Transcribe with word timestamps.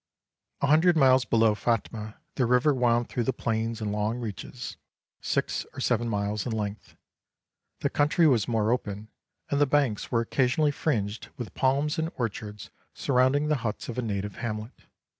A 0.61 0.65
hundred 0.65 0.97
miles 0.97 1.25
below 1.25 1.53
Phatmah 1.53 2.15
the 2.33 2.47
river 2.47 2.73
wound 2.73 3.07
through 3.07 3.21
the 3.25 3.31
plains 3.31 3.81
in 3.81 3.91
long 3.91 4.17
reaches, 4.17 4.75
six 5.21 5.63
or 5.75 5.79
seven 5.79 6.09
miles 6.09 6.43
in 6.47 6.51
length; 6.53 6.95
the 7.81 7.89
country 7.91 8.25
was 8.25 8.47
more 8.47 8.71
open, 8.71 9.09
and 9.51 9.61
the 9.61 9.67
banks 9.67 10.11
were 10.11 10.21
occasionally 10.21 10.71
fringed 10.71 11.29
with 11.37 11.53
palms 11.53 11.99
and 11.99 12.11
orchards 12.17 12.71
surrounding 12.95 13.47
the 13.47 13.57
huts 13.57 13.89
of 13.89 13.97
a 13.99 14.01
native 14.01 14.37
hamlet. 14.37 14.87